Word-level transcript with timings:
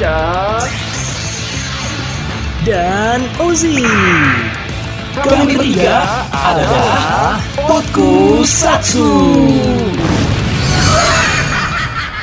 Dika 0.00 0.56
dan 2.64 3.20
Ozi. 3.36 3.84
Kami 5.12 5.60
bertiga 5.60 6.24
adalah 6.32 7.36
Potku 7.68 8.40
Satsu 8.40 9.04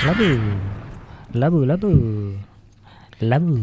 Labu, 0.10 0.30
labu, 1.38 1.60
labu, 1.70 1.94
labu. 3.22 3.62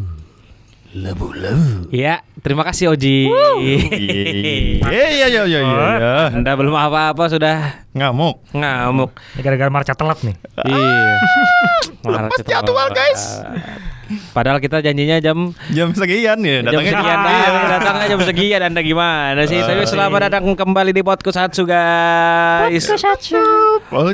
Labu-labu 0.95 1.91
Ya, 1.91 2.23
terima 2.39 2.63
kasih 2.63 2.95
Oji. 2.95 3.27
Iya 3.27 5.07
iya 5.11 5.27
iya 5.27 5.43
iya 5.43 5.59
iya. 5.59 6.15
Anda 6.31 6.55
belum 6.55 6.71
apa-apa 6.71 7.35
sudah 7.35 7.83
Ngamuk. 7.99 8.47
ngamuk. 8.55 9.11
Gara-gara 9.43 9.75
marca 9.75 9.91
telat 9.99 10.23
nih. 10.23 10.39
Iya. 10.63 11.19
Lepas 12.15 12.47
jadwal, 12.47 12.95
guys. 12.95 13.43
Padahal 14.31 14.59
kita 14.59 14.79
janjinya 14.79 15.19
jam 15.19 15.51
Jam 15.69 15.91
sekian 15.91 16.39
ya 16.39 16.61
jam 16.61 16.71
datangnya. 16.75 16.93
sekian 16.93 17.19
Iya. 17.19 17.47
dah, 17.47 17.67
datangnya 17.71 18.07
jam 18.09 18.19
sekian 18.23 18.61
Anda 18.63 18.81
gimana 18.81 19.41
sih? 19.45 19.57
Tapi 19.57 19.81
Eh. 19.81 19.87
selamat 19.87 20.19
datang 20.27 20.43
kembali 20.51 20.91
di 20.91 21.01
podcast 21.01 21.39
Hatsu 21.39 21.63
guys. 21.65 22.85
Podcast. 22.85 23.33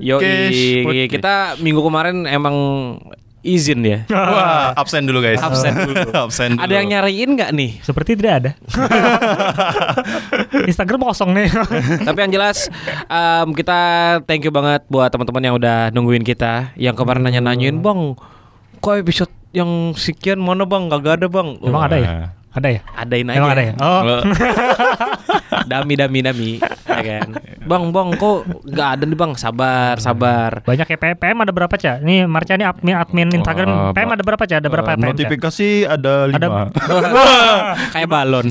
Yo, 0.00 0.16
Podcast. 0.20 1.08
kita 1.08 1.32
minggu 1.58 1.80
kemarin 1.80 2.24
emang 2.24 2.56
izin 3.40 3.80
ya. 3.80 3.98
Wah, 4.06 4.70
absen 4.74 5.02
dulu 5.02 5.18
guys. 5.18 5.40
Absen 5.40 5.72
dulu. 5.72 5.92
absen 6.24 6.48
dulu. 6.52 6.60
Ada 6.60 6.72
yang 6.74 6.86
nyariin 6.88 7.30
nggak 7.32 7.50
nih? 7.50 7.70
Seperti 7.80 8.12
tidak 8.12 8.32
ada. 8.36 8.50
Instagram 10.68 11.00
kosong 11.02 11.32
nih. 11.32 11.48
Tapi 12.06 12.18
yang 12.20 12.30
jelas 12.30 12.68
em, 13.02 13.48
kita 13.52 13.78
thank 14.24 14.44
you 14.44 14.52
banget 14.52 14.84
buat 14.86 15.08
teman-teman 15.08 15.42
yang 15.42 15.54
udah 15.56 15.88
nungguin 15.90 16.20
kita. 16.20 16.70
Yang 16.76 17.00
kemarin 17.00 17.24
nanya-nanyain 17.24 17.74
bang, 17.74 18.14
kok 18.78 18.94
episode 18.94 19.32
yang 19.50 19.70
sekian 19.94 20.38
mana 20.38 20.62
bang? 20.62 20.86
Gak 20.88 21.20
ada 21.20 21.26
bang. 21.26 21.48
Emang 21.60 21.82
ada 21.82 21.96
ya? 21.96 22.08
Ada 22.50 22.68
ya? 22.68 22.80
Adain 22.94 23.26
aja. 23.26 23.38
Emang 23.38 23.52
ada 23.52 23.62
ya? 23.62 23.74
Oh, 23.78 24.00
dami 25.70 25.94
dami 25.94 26.18
dami, 26.20 26.50
ya 26.84 26.98
kan? 27.00 27.28
Bang 27.60 27.94
bang, 27.94 28.08
kok 28.12 28.38
nggak 28.64 28.88
ada 28.90 29.04
nih 29.04 29.14
bang? 29.14 29.32
Sabar 29.36 29.94
sabar. 29.98 30.58
banyak 30.64 30.82
ya 30.84 30.96
PM, 30.98 31.38
ada 31.38 31.52
berapa 31.52 31.70
cak? 31.70 32.02
Nih 32.02 32.26
Marca 32.26 32.54
nih 32.54 32.66
admin 32.66 32.96
admin 32.96 33.28
Instagram 33.32 33.68
Wah, 33.68 33.92
PM 33.92 34.10
ada 34.10 34.22
berapa 34.24 34.42
cak? 34.42 34.58
Ada 34.58 34.68
berapa 34.68 34.90
Eh, 34.90 34.96
PM? 34.96 35.08
Notifikasi 35.08 35.68
ada 35.86 36.12
Ada 36.26 36.38
lima. 36.42 36.62
Kayak 37.94 38.08
balon. 38.10 38.46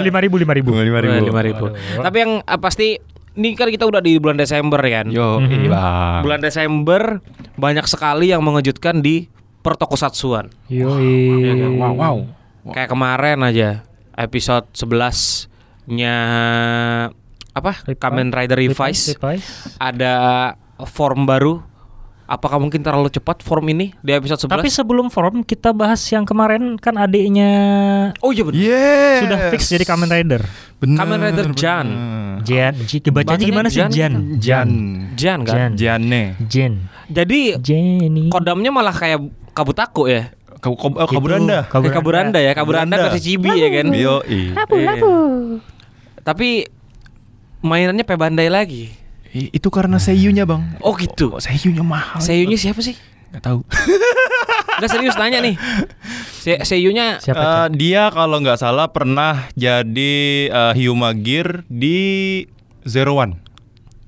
lima 0.00 0.18
ribu 0.20 0.36
lima 0.36 0.52
ribu. 0.52 0.70
Lima 0.72 1.00
ribu. 1.00 1.14
Lima 1.26 1.42
ribu. 1.42 1.64
Tapi 1.74 2.16
yang 2.16 2.32
ah, 2.44 2.58
pasti 2.60 3.02
ini 3.32 3.54
kan 3.54 3.66
kita 3.66 3.82
udah 3.82 3.98
di 3.98 4.18
bulan 4.18 4.38
Desember 4.38 4.78
kan. 4.78 5.10
Yo, 5.10 5.38
Mhm. 5.38 5.66
iya. 5.66 5.86
Bulan 6.22 6.38
Desember 6.38 7.18
banyak 7.56 7.86
sekali 7.86 8.30
yang 8.30 8.42
mengejutkan 8.42 9.00
di 9.00 9.26
pertokosatsuan. 9.60 10.48
Yoi. 10.68 11.76
Wow, 11.76 11.94
wow. 11.96 12.16
Kayak 12.72 12.92
kemarin 12.92 13.38
aja 13.44 13.84
episode 14.16 14.68
11-nya 14.76 16.16
apa? 17.50 17.72
Revive. 17.84 17.98
Kamen 17.98 18.28
Rider 18.30 18.58
Revise. 18.58 19.16
Revise. 19.16 19.48
Ada 19.80 20.14
form 20.86 21.24
baru. 21.24 21.64
Apakah 22.30 22.62
mungkin 22.62 22.78
terlalu 22.78 23.10
cepat 23.10 23.42
form 23.42 23.74
ini 23.74 23.90
di 24.06 24.14
episode 24.14 24.38
11? 24.46 24.54
Tapi 24.54 24.70
sebelum 24.70 25.10
form 25.10 25.42
kita 25.42 25.74
bahas 25.74 25.98
yang 26.14 26.22
kemarin 26.22 26.78
kan 26.78 26.94
adiknya 26.94 27.50
oh 28.22 28.30
iya 28.30 28.46
benar. 28.46 28.54
Yes. 28.54 29.18
sudah 29.26 29.38
fix 29.50 29.60
jadi 29.66 29.82
Kamen 29.82 30.06
Rider. 30.06 30.46
Bener, 30.78 30.94
Kamen 30.94 31.18
Rider 31.26 31.50
Jan. 31.58 31.86
bener. 31.90 32.46
Jan, 32.46 32.74
bacanya 33.10 33.42
gimana 33.50 33.66
sih 33.66 33.82
Jan. 33.82 33.90
Jan? 33.90 34.14
Jan. 34.38 34.70
Jan 35.18 35.40
kan. 35.42 35.74
Jan. 35.74 36.00
Jane. 36.06 36.22
Jen. 36.46 36.72
Jadi 37.10 37.58
Jenny. 37.58 38.30
kodamnya 38.30 38.70
malah 38.70 38.94
kayak 38.94 39.18
kabutaku 39.50 40.06
ya. 40.06 40.22
Kau 40.60 40.76
kau 40.76 40.92
Itu, 40.92 41.16
kaburanda. 41.16 41.64
Kayak 41.66 41.94
kaburanda 41.94 42.38
ya, 42.38 42.52
kaburanda 42.52 42.94
Kaburanda. 42.94 42.96
versi 43.08 43.20
cibi 43.24 43.48
ya 43.54 43.68
kan. 43.72 43.86
Yo, 43.90 44.20
Iya. 44.24 44.52
Tapi 46.20 46.68
mainannya 47.60 48.04
pe 48.04 48.14
bandai 48.14 48.48
lagi. 48.48 48.92
Itu 49.30 49.70
karena 49.70 49.96
seiyunya, 49.96 50.42
Bang. 50.42 50.76
Oh 50.82 50.92
gitu. 50.94 51.32
Oh, 51.32 51.40
seiyunya 51.40 51.80
mahal. 51.80 52.18
Seiyunya 52.18 52.58
siapa 52.58 52.82
sih? 52.82 52.98
Enggak 53.30 53.42
tahu. 53.46 53.60
Enggak 54.76 54.90
serius 54.90 55.14
nanya 55.14 55.38
nih. 55.40 55.54
Se 56.40 56.56
Seiyunya 56.60 57.20
Siapa 57.20 57.36
Eh, 57.36 57.44
Cak? 57.68 57.76
dia 57.76 58.08
kalau 58.08 58.40
nggak 58.40 58.58
salah 58.58 58.88
pernah 58.88 59.44
jadi 59.52 60.12
eh, 60.48 60.72
Hyuma 60.74 61.12
Gear 61.12 61.68
di 61.68 62.42
Zero 62.82 63.14
One 63.14 63.36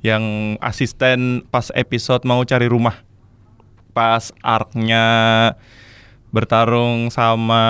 yang 0.01 0.25
asisten 0.59 1.45
pas 1.47 1.69
episode 1.71 2.25
mau 2.25 2.41
cari 2.43 2.67
rumah 2.67 3.05
pas 3.93 4.33
arc-nya 4.41 5.05
bertarung 6.29 7.09
sama 7.09 7.63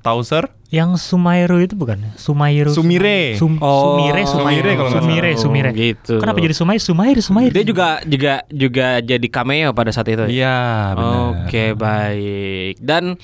Tauser 0.00 0.46
Yang 0.68 1.06
Sumairu 1.06 1.58
itu 1.60 1.74
bukan? 1.74 2.02
Sumairu. 2.14 2.66
Sumire. 2.68 3.34
Sum, 3.34 3.58
Oh, 3.58 3.94
Sumire. 3.94 4.22
Sumire 4.24 4.70
kalau 4.74 4.90
Sumire, 4.92 5.30
salah. 5.30 5.38
Sumire. 5.40 5.70
Oh, 5.70 5.74
gitu. 5.76 6.14
Kenapa 6.18 6.38
jadi 6.40 6.50
Sumairu? 6.52 6.82
Sumairu, 6.84 7.20
Sumairu. 7.20 7.52
dia 7.52 7.62
juga 7.64 7.88
juga 8.02 8.34
juga 8.48 8.86
jadi 8.98 9.26
cameo 9.28 9.70
pada 9.70 9.90
saat 9.90 10.06
itu. 10.08 10.24
ya? 10.24 10.28
iya 10.28 10.58
benar 10.92 11.46
Oke, 11.46 11.64
baik. 11.74 12.74
Dan 12.80 13.14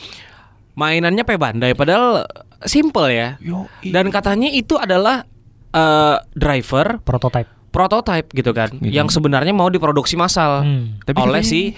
mainannya 0.73 1.23
pe 1.23 1.35
bandai 1.35 1.75
padahal 1.75 2.23
simple 2.63 3.09
ya. 3.09 3.35
Yoi. 3.41 3.91
Dan 3.91 4.11
katanya 4.11 4.47
itu 4.49 4.75
adalah 4.77 5.27
eh, 5.71 6.17
driver 6.33 6.99
prototype. 7.01 7.51
prototype 7.69 8.27
gitu 8.33 8.51
kan, 8.51 8.71
Gitu. 8.73 8.91
yang 8.91 9.07
sebenarnya 9.07 9.51
mau 9.53 9.67
diproduksi 9.67 10.15
massal 10.15 10.63
Hmm. 10.63 10.99
Tapi 11.01 11.19
oleh 11.21 11.39
katanya- 11.39 11.47
si 11.47 11.75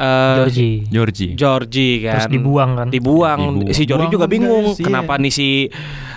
eh, 0.00 0.36
Georgie. 0.40 0.74
Georgie 0.88 1.32
Georgie 1.36 1.94
kan. 2.08 2.14
Terus 2.16 2.32
dibuang 2.32 2.70
kan? 2.74 2.86
Dibuang. 2.88 3.40
Dibuang. 3.60 3.76
Si 3.76 3.82
Georgie 3.84 4.08
juga 4.08 4.26
bingung 4.26 4.72
guys, 4.72 4.80
iya. 4.80 4.86
kenapa 4.88 5.12
nih 5.20 5.32
si 5.32 5.48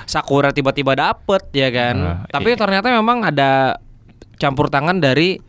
Sakura 0.07 0.55
tiba-tiba 0.55 0.95
dapet 0.95 1.44
ya 1.51 1.69
kan. 1.69 1.95
Nah, 1.95 2.17
Tapi 2.31 2.55
iya. 2.55 2.59
ternyata 2.59 2.88
memang 2.91 3.27
ada 3.27 3.77
campur 4.39 4.71
tangan 4.71 4.99
dari 4.99 5.39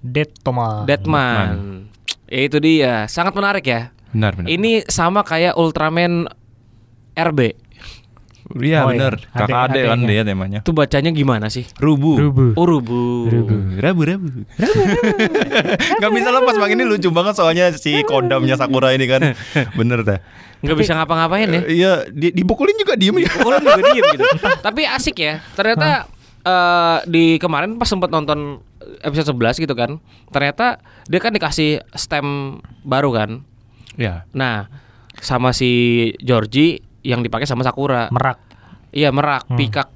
Dead 0.00 0.28
Toma. 0.40 0.84
Deadman. 0.88 1.84
Ya, 2.30 2.40
itu 2.46 2.58
dia, 2.62 3.04
sangat 3.10 3.34
menarik 3.34 3.66
ya. 3.66 3.90
benar 4.10 4.34
benar 4.34 4.50
Ini 4.50 4.86
sama 4.90 5.22
kayak 5.22 5.54
Ultraman 5.54 6.26
RB. 7.14 7.40
Iya 8.58 8.82
Oh, 8.82 8.90
iya. 8.90 8.98
benar 8.98 9.14
kakak 9.30 9.46
Adek- 9.46 9.70
adek 9.70 9.84
kan 9.86 9.98
dia 10.04 10.22
temanya 10.22 10.60
Itu 10.60 10.72
bacanya 10.72 11.10
gimana 11.10 11.46
sih? 11.46 11.64
Rubu 11.78 12.18
Rubu. 12.18 12.44
Oh, 12.58 12.66
Rubu. 12.66 13.02
Rubu. 13.30 13.54
Rabu 13.78 14.00
rabu. 14.02 14.28
Gak 16.02 16.10
bisa 16.10 16.28
lepas 16.30 16.54
bang 16.56 16.70
ini 16.74 16.82
lucu 16.82 17.08
banget 17.10 17.34
soalnya 17.36 17.70
si 17.72 18.02
kodamnya 18.02 18.56
Sakura 18.56 18.90
ini 18.90 19.06
kan 19.06 19.34
bener 19.78 20.02
dah. 20.02 20.18
Nggak 20.60 20.76
bisa 20.76 20.92
ngapa-ngapain 20.92 21.48
ya. 21.48 21.62
Iya 21.64 21.92
di, 22.10 22.34
dipukulin 22.34 22.76
juga 22.76 22.92
diem 22.92 23.16
ya. 23.16 23.30
Pukulin 23.32 23.62
juga 23.62 23.82
diem 23.86 24.04
gitu. 24.12 24.24
Tapi 24.66 24.82
asik 24.84 25.16
ya. 25.16 25.40
Ternyata 25.54 26.04
eh, 26.42 26.98
di 27.08 27.24
kemarin 27.38 27.80
pas 27.80 27.88
sempat 27.88 28.12
nonton 28.12 28.60
episode 29.00 29.32
11 29.32 29.56
gitu 29.58 29.72
kan. 29.72 29.96
Ternyata 30.28 30.82
dia 31.08 31.20
kan 31.20 31.32
dikasih 31.32 31.80
stem 31.94 32.58
baru 32.84 33.08
kan. 33.10 33.30
Ya. 33.96 34.28
Nah, 34.32 34.68
sama 35.16 35.52
si 35.52 35.70
Georgie 36.20 36.84
yang 37.02 37.20
dipakai 37.24 37.48
sama 37.48 37.64
Sakura. 37.64 38.08
Merak. 38.12 38.38
Iya, 38.90 39.14
merak, 39.14 39.46
pikak. 39.54 39.88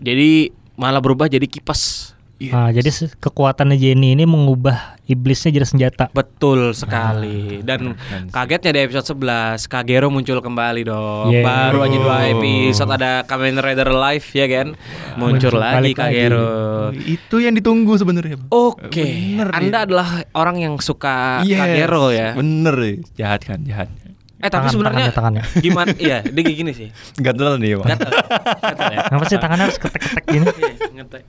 Jadi 0.00 0.50
malah 0.74 0.98
berubah 1.04 1.28
jadi 1.30 1.44
kipas. 1.44 2.12
Ah, 2.48 2.72
jadi 2.72 2.88
kekuatannya 3.20 3.76
Jenny 3.76 4.16
ini 4.16 4.24
mengubah 4.24 4.96
iblisnya 5.04 5.52
jadi 5.52 5.68
senjata. 5.68 6.08
Betul 6.08 6.72
sekali. 6.72 7.60
Dan 7.60 7.92
keren 8.00 8.24
sih. 8.24 8.32
kagetnya 8.32 8.70
di 8.72 8.80
episode 8.88 9.20
11 9.20 9.68
Kagero 9.68 10.08
muncul 10.08 10.40
kembali 10.40 10.88
dong. 10.88 11.36
Yeah. 11.36 11.44
Baru 11.44 11.84
aja 11.84 11.98
dua 12.00 12.32
episode 12.32 12.96
ada 12.96 13.28
Kamen 13.28 13.60
Rider 13.60 13.92
Live 13.92 14.32
ya 14.32 14.48
kan. 14.48 14.72
Muncul 15.20 15.52
Muncul 15.52 15.60
lagi. 15.60 15.92
Kagero. 15.92 16.48
Itu 16.96 17.44
yang 17.44 17.52
ditunggu 17.52 18.00
sebenarnya. 18.00 18.40
Oke. 18.48 19.36
Bener 19.36 19.52
Anda 19.52 19.76
ya. 19.76 19.84
adalah 19.84 20.08
orang 20.32 20.64
yang 20.64 20.74
suka 20.80 21.44
Yes, 21.44 21.60
Kagero 21.60 22.08
ya. 22.08 22.32
Bener. 22.32 23.04
Jahat 23.20 23.44
kan 23.44 23.60
jahat. 23.68 23.92
Eh 24.40 24.48
tapi 24.48 24.66
Tangan- 24.66 24.72
sebenarnya 24.72 25.04
tangannya, 25.10 25.44
gimana? 25.64 25.92
Iya, 25.94 26.18
dia 26.22 26.40
kayak 26.40 26.58
gini 26.58 26.72
sih. 26.72 26.88
Gatel 27.14 27.56
nih 27.56 27.76
bang. 27.76 27.88
Gatel. 27.90 28.10
Gatel 28.56 28.86
ya. 28.88 28.98
Kenapa 29.04 29.24
sih 29.26 29.36
tangannya 29.36 29.64
harus 29.64 29.78
ketek-ketek 29.78 30.24
gini? 30.26 30.46
Iya, 30.50 30.72
ngetek. 30.94 31.22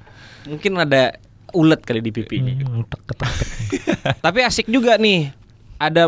Mungkin 0.43 0.71
ada 0.77 1.01
ulet 1.51 1.81
kali 1.81 1.99
di 1.99 2.09
pipinya. 2.09 2.53
Hmm, 2.55 2.83
tek- 2.83 3.03
ketek- 3.05 3.35
ketek. 3.35 3.61
Tapi 4.25 4.39
asik 4.41 4.65
juga 4.65 4.95
nih. 4.95 5.35
Ada 5.77 6.07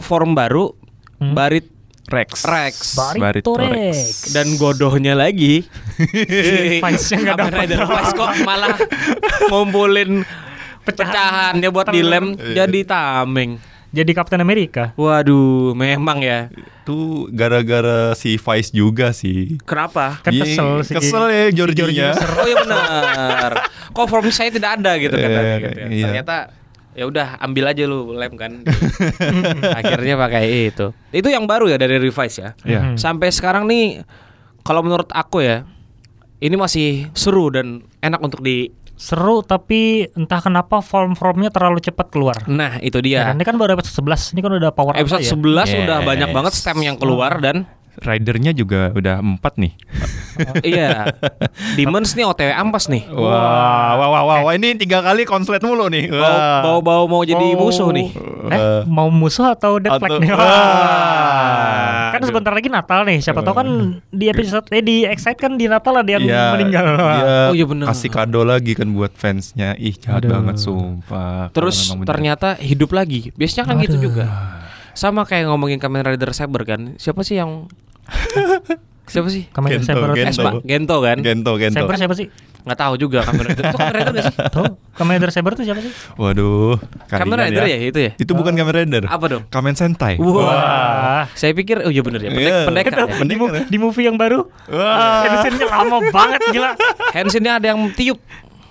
form 0.00 0.32
baru 0.32 0.70
Hmm. 1.14 1.30
Barit 1.32 1.70
Rex. 2.04 2.42
Rex. 2.44 2.74
Barito 2.94 3.18
Barito 3.18 3.52
Rex. 3.56 4.30
dan 4.30 4.54
godohnya 4.54 5.14
lagi. 5.14 5.62
Vice-nya 6.82 7.18
nggak 7.24 7.36
Kamen 7.36 7.48
dapet. 7.48 7.60
Rider 7.64 7.80
Vice 7.82 8.12
kok 8.12 8.30
malah 8.42 8.76
ngumpulin 9.48 10.10
pecahannya 10.84 11.68
buat 11.68 11.88
dilem 11.88 12.36
Iya. 12.36 12.66
jadi 12.66 12.80
tameng. 12.84 13.56
Jadi 13.94 14.10
Kapten 14.10 14.42
Amerika. 14.42 14.90
Waduh, 14.98 15.70
memang 15.72 16.18
ya. 16.18 16.50
Itu 16.82 17.30
gara-gara 17.30 18.10
si 18.12 18.34
Vice 18.34 18.74
juga 18.74 19.14
sih. 19.14 19.62
Kenapa? 19.62 20.18
Kan 20.18 20.34
Iya, 20.34 20.42
kesel 20.44 20.70
sih. 20.82 20.94
Kesel 20.98 21.24
ya 21.30 21.44
Georgie-nya. 21.54 22.10
Oh 22.12 22.42
iya 22.42 22.56
benar. 22.58 23.50
Kok 23.88 24.06
form 24.06 24.26
saya 24.28 24.50
tidak 24.50 24.82
ada 24.82 24.98
gitu 24.98 25.14
Eh, 25.14 25.22
katanya 25.22 25.54
gitu 25.62 25.78
ya. 25.78 25.86
iya. 25.88 26.04
Ternyata 26.04 26.36
ya 26.94 27.04
udah 27.06 27.26
ambil 27.38 27.64
aja 27.70 27.82
lu 27.86 28.12
lem 28.12 28.34
kan. 28.34 28.52
Akhirnya 29.78 30.14
pakai 30.16 30.68
itu. 30.68 30.90
Itu 31.10 31.30
yang 31.30 31.46
baru 31.46 31.70
ya 31.70 31.78
dari 31.78 31.96
revise 31.96 32.36
ya. 32.36 32.50
Iya. 32.66 32.80
Hmm. 32.82 32.96
Sampai 32.98 33.30
sekarang 33.30 33.70
nih 33.70 34.02
kalau 34.60 34.82
menurut 34.82 35.06
aku 35.08 35.38
ya 35.38 35.62
ini 36.38 36.54
masih 36.54 37.08
seru 37.14 37.48
dan 37.48 37.86
enak 38.00 38.18
untuk 38.18 38.42
di 38.42 38.74
Seru 38.94 39.42
tapi 39.42 40.06
entah 40.12 40.38
kenapa 40.38 40.78
form-formnya 40.78 41.50
terlalu 41.50 41.82
cepat 41.82 42.08
keluar. 42.08 42.38
Nah, 42.46 42.78
itu 42.78 42.98
dia. 42.98 43.30
kan? 43.30 43.34
Ini 43.34 43.44
kan 43.44 43.58
baru 43.58 43.74
episode 43.74 44.06
11. 44.06 44.32
Ini 44.32 44.40
kan 44.40 44.52
udah 44.54 44.70
power 44.70 44.94
up 44.94 45.02
Episode 45.02 45.26
ya. 45.26 45.30
11 45.34 45.68
udah 45.82 45.98
Yes. 45.98 46.06
banyak 46.06 46.28
banget 46.30 46.52
stem 46.54 46.78
yang 46.78 46.94
keluar 46.94 47.38
dan 47.38 47.66
Ridernya 47.94 48.50
juga 48.50 48.90
udah 48.90 49.22
empat 49.22 49.54
nih. 49.54 49.70
iya. 50.66 51.14
Demons 51.78 52.10
nih 52.12 52.26
OTW 52.26 52.50
ampas 52.50 52.90
nih. 52.90 53.06
Wah, 53.06 53.94
wah, 53.94 54.08
wah, 54.10 54.22
wah, 54.26 54.38
wah, 54.42 54.52
ini 54.52 54.74
tiga 54.74 54.98
kali 54.98 55.22
konslet 55.22 55.62
mulu 55.62 55.86
nih. 55.86 56.10
Bau-. 56.10 56.82
Bau-bau 56.82 57.06
mau 57.06 57.22
jadi 57.22 57.54
Mau- 57.54 57.70
musuh 57.70 57.94
nih. 57.94 58.10
Eh, 58.50 58.82
mau 58.84 59.06
musuh 59.08 59.46
atau 59.48 59.78
Atau- 59.78 60.18
nih? 60.18 60.26
Wah. 60.34 62.03
Kan 62.14 62.22
sebentar 62.22 62.52
lagi 62.52 62.68
Natal 62.68 63.02
nih. 63.02 63.18
Siapa 63.18 63.40
tahu 63.40 63.54
kan 63.54 63.68
di 64.06 64.26
episode 64.26 64.70
eh 64.70 64.78
di 64.78 65.02
Excite 65.02 65.34
kan 65.36 65.54
di 65.54 65.66
Natal 65.66 65.94
ada 65.94 66.06
yang 66.08 66.22
Iya, 66.22 66.54
meninggal. 66.54 66.84
dia 66.94 67.24
Oh, 67.44 67.52
iya 67.52 67.64
bener. 67.64 67.86
Kasih 67.86 68.08
kado 68.08 68.40
lagi 68.42 68.72
kan 68.72 68.88
buat 68.88 69.10
fansnya. 69.12 69.74
Ih, 69.76 69.92
jahat 69.92 70.22
Aduh. 70.22 70.30
banget 70.32 70.56
sumpah. 70.58 71.50
Terus 71.50 71.76
ternyata 72.02 72.54
hidup 72.56 72.90
lagi. 72.90 73.34
Biasanya 73.34 73.64
kan 73.66 73.76
gitu 73.80 73.98
juga. 74.00 74.24
Sama 74.92 75.26
kayak 75.26 75.50
ngomongin 75.50 75.76
Kamen 75.76 76.06
Rider 76.06 76.30
Saber 76.30 76.62
kan. 76.62 76.94
Siapa 76.96 77.20
sih 77.20 77.36
yang 77.36 77.66
Siapa 79.04 79.28
sih? 79.28 79.50
Kamen 79.50 79.68
Rider 79.74 79.84
Saber. 79.84 80.08
Gento. 80.14 80.30
Espa, 80.30 80.50
Gento 80.62 80.96
kan? 80.98 81.18
Gento, 81.20 81.52
Gento. 81.58 81.76
Saber 81.76 81.94
siapa 81.98 82.14
sih? 82.14 82.30
Nggak 82.64 82.78
tahu 82.80 82.94
juga 82.96 83.20
Kamen 83.22 83.44
Rider. 83.44 83.60
Itu 83.62 83.76
Kamen 83.76 83.92
Rider 83.92 84.10
gak 84.10 84.24
sih? 84.24 84.36
Tahu? 84.56 84.64
Kamen 84.94 85.12
Rider 85.14 85.30
Saber 85.30 85.52
itu 85.52 85.62
siapa 85.62 85.80
sih? 85.80 85.92
Waduh, 86.16 86.80
Kamen 87.06 87.36
Rider 87.36 87.64
ya 87.64 87.76
itu 87.78 87.98
ya? 88.00 88.10
Itu 88.16 88.32
bukan 88.32 88.52
Kamen 88.52 88.72
Rider. 88.74 89.04
Apa 89.04 89.24
dong? 89.28 89.42
Kamen 89.46 89.76
Sentai. 89.76 90.16
Wah. 90.16 91.28
Saya 91.32 91.52
pikir 91.52 91.80
oh 91.80 91.92
iya 91.92 92.00
bener 92.00 92.20
ya. 92.20 92.32
Pendek, 92.32 92.40
Iya. 92.42 92.58
pendekar 92.64 92.92
ya. 92.96 93.04
di, 93.20 93.34
ya? 93.36 93.62
di 93.68 93.76
movie 93.76 94.04
yang 94.04 94.16
baru 94.16 94.48
Wah. 94.66 95.24
Edisonnya 95.24 95.66
lama 95.68 95.96
banget 96.08 96.40
gila 96.50 96.70
Handsnya 97.12 97.52
ada 97.54 97.66
yang 97.68 97.84
tiup. 97.92 98.16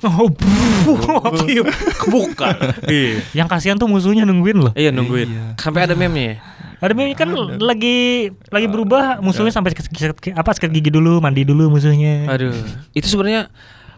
Oh, 0.04 0.28
buh. 0.28 1.46
Tiup. 1.46 1.69
Bukan. 2.06 2.56
Iya. 2.86 3.22
yang 3.31 3.48
kasihan 3.48 3.78
tuh 3.78 3.86
musuhnya 3.86 4.25
nungguin 4.25 4.57
loh 4.60 4.74
Iya 4.74 4.89
nungguin. 4.89 5.56
Sampai 5.56 5.86
ada 5.86 5.94
meme-nya 5.94 6.28
ya. 6.28 6.38
ada 6.81 6.92
meme 6.92 7.13
kan 7.13 7.31
lagi 7.57 8.28
lagi 8.50 8.68
berubah 8.68 9.22
musuhnya 9.22 9.48
sampai 9.50 9.72
sikat, 9.72 9.88
sikat- 9.88 10.36
apa 10.36 10.50
sikat 10.51 10.68
gigi 10.69 10.89
dulu 10.89 11.22
mandi 11.22 11.46
dulu 11.46 11.69
musuhnya 11.69 12.28
Aduh. 12.28 12.51
Itu 12.92 13.07
sebenarnya 13.07 13.48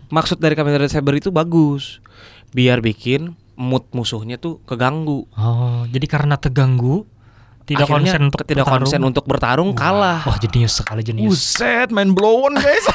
maksud 0.08 0.38
dari 0.38 0.54
Kamen 0.54 0.74
Rider 0.74 0.90
Saber 0.90 1.16
itu 1.16 1.30
bagus. 1.30 2.00
Biar 2.52 2.80
bikin 2.80 3.34
mood 3.56 3.88
musuhnya 3.92 4.36
tuh 4.36 4.60
keganggu. 4.64 5.28
oh 5.32 5.84
jadi 5.88 6.06
karena 6.06 6.36
terganggu 6.36 7.08
tidak 7.66 7.90
Akhirnya 7.90 8.14
konsen 8.14 8.22
untuk 8.28 8.42
tidak 8.44 8.62
bertarung. 8.62 8.84
konsen 8.84 9.02
untuk 9.02 9.24
bertarung 9.26 9.70
kalah. 9.74 10.22
wah 10.22 10.38
jenius 10.38 10.74
sekali 10.76 11.02
jenius 11.02 11.34
Buset, 11.58 11.90
main 11.90 12.12
blown 12.12 12.54
guys. 12.54 12.86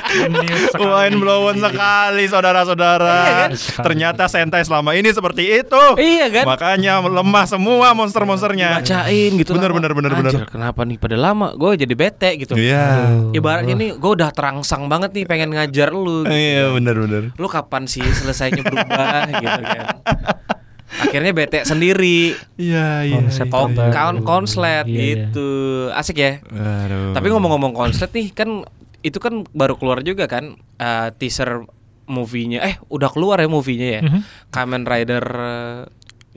Main 0.82 1.14
blown 1.16 1.56
sekali 1.58 2.24
saudara-saudara. 2.26 3.14
Iya 3.14 3.32
kan? 3.38 3.50
Ternyata 3.82 4.22
Sentai 4.26 4.62
selama 4.62 4.92
ini 4.92 5.08
seperti 5.08 5.62
itu. 5.62 5.82
Iya 5.96 6.26
kan? 6.30 6.44
Makanya 6.46 7.00
lemah 7.00 7.44
semua 7.44 7.92
monster-monsternya. 7.92 8.80
Bacain 8.80 9.30
gitu 9.34 9.52
Bener, 9.52 9.72
bener, 9.72 9.92
bener, 9.92 10.12
bener. 10.12 10.32
Anjir, 10.32 10.44
kenapa 10.46 10.82
nih 10.82 10.96
pada 10.96 11.16
lama? 11.16 11.52
Gue 11.54 11.76
jadi 11.76 11.92
bete 11.92 12.30
gitu. 12.36 12.54
Iya. 12.54 13.08
Ibaratnya 13.32 13.74
nih 13.74 13.90
gue 13.94 14.10
udah 14.12 14.30
terangsang 14.30 14.86
banget 14.86 15.12
nih 15.12 15.24
pengen 15.24 15.50
ngajar 15.52 15.90
lu. 15.90 16.24
gitu. 16.24 16.32
Iya, 16.32 16.72
bener-bener. 16.72 17.22
Lu 17.36 17.46
kapan 17.46 17.84
sih 17.84 18.02
selesainya 18.02 18.62
berubah 18.62 19.28
gitu 19.42 19.62
kan. 19.62 19.86
Akhirnya 20.92 21.32
bete 21.32 21.64
sendiri. 21.64 22.36
Iya, 22.60 23.08
iya. 23.08 23.20
Baru. 23.48 23.72
kawan 23.90 24.20
konslet 24.22 24.84
Iya, 24.84 24.92
iya. 24.92 25.04
gitu. 25.24 25.50
Asik 25.90 26.20
ya. 26.20 26.32
Aduh. 26.44 27.16
Tapi 27.16 27.26
ngomong-ngomong 27.32 27.72
konslet 27.72 28.12
nih 28.12 28.28
kan 28.32 28.64
itu 29.02 29.18
kan 29.18 29.42
baru 29.50 29.74
keluar 29.74 30.00
juga 30.00 30.24
kan 30.24 30.54
eh, 30.76 31.08
teaser 31.14 31.62
movie-nya. 32.04 32.62
Eh, 32.62 32.74
udah 32.86 33.08
keluar 33.08 33.38
ya 33.38 33.46
movie-nya 33.46 33.88
ya. 33.88 34.02
Mhm. 34.02 34.20
Kamen 34.48 34.82
Rider 34.82 35.24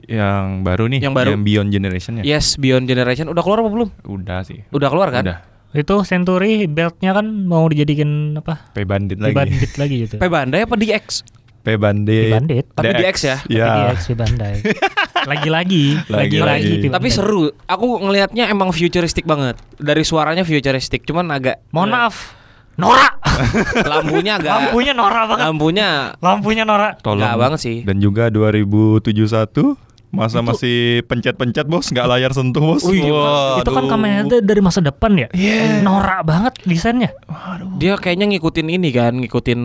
yang 0.06 0.62
baru 0.62 0.86
nih, 0.86 1.00
Yang 1.02 1.14
baru. 1.14 1.30
yang 1.34 1.42
Beyond 1.42 1.70
Generation 1.72 2.12
ya. 2.20 2.22
Yes 2.24 2.54
Beyond 2.56 2.86
Generation 2.86 3.26
udah 3.26 3.42
keluar 3.42 3.58
apa 3.64 3.70
belum? 3.72 3.88
Udah 4.04 4.40
sih. 4.42 4.62
Udah 4.70 4.88
keluar 4.88 5.10
kan? 5.10 5.24
Udah. 5.24 5.40
itu 5.74 5.92
Century 6.04 6.64
beltnya 6.64 7.12
kan 7.12 7.26
mau 7.44 7.68
dijadikan 7.68 8.32
apa 8.34 8.72
P 8.72 8.88
Bandit 8.88 9.20
di 9.20 9.28
lagi. 9.28 9.36
bandit 9.36 9.72
lagi 9.76 9.96
gitu 10.08 10.16
P 10.16 10.24
Bandai 10.24 10.64
apa 10.64 10.72
DX? 10.72 11.20
P 11.60 11.76
Bandit. 11.76 12.22
Di 12.22 12.32
Bandit. 12.32 12.64
Tapi 12.72 12.92
DX 12.94 13.16
ya? 13.20 13.36
Iya. 13.44 13.66
Di 13.66 13.82
X 13.92 14.00
di 14.08 14.14
Bandai 14.16 14.54
lagi-lagi 15.30 15.84
Lagi-lagi. 16.06 16.86
Tapi 16.86 17.08
seru. 17.10 17.50
Aku 17.66 17.98
ngelihatnya 17.98 18.46
emang 18.46 18.70
futuristik 18.70 19.26
banget. 19.26 19.58
Dari 19.76 20.00
suaranya 20.00 20.46
futuristik, 20.46 21.02
cuman 21.02 21.28
agak 21.28 21.60
mohon 21.74 21.90
maaf 21.90 22.35
Nora 22.76 23.08
lampunya 23.92 24.36
agak 24.36 24.52
lampunya 24.52 24.92
Nora 24.92 25.22
banget 25.24 25.44
lampunya 25.44 25.88
lampunya 26.18 26.62
Nora 26.62 26.88
Tolong. 27.00 27.20
Nggak 27.20 27.36
banget 27.36 27.60
sih. 27.60 27.76
Dan 27.82 27.96
juga 27.98 28.28
2071 28.28 29.76
masa 30.06 30.40
masih 30.40 31.04
pencet-pencet 31.04 31.66
bos, 31.66 31.92
nggak 31.92 32.06
layar 32.06 32.32
sentuh 32.32 32.62
bos. 32.62 32.84
Wih, 32.84 33.04
Waduh. 33.04 33.60
itu 33.60 33.70
kan 33.70 33.84
kameranya 33.84 34.40
dari 34.40 34.60
masa 34.60 34.80
depan 34.80 35.12
ya 35.12 35.28
Iya. 35.30 35.82
Nora 35.82 36.22
banget 36.22 36.56
desainnya 36.64 37.12
dia 37.76 37.96
kayaknya 37.96 38.24
ngikutin 38.30 38.68
ini 38.70 38.88
kan, 38.92 39.12
ngikutin 39.20 39.60